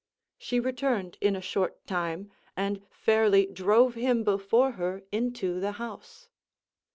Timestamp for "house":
5.73-6.27